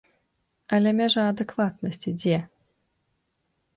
[0.77, 2.37] Але мяжа адэкватнасці дзе?